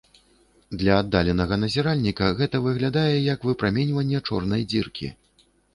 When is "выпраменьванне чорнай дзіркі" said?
3.53-5.17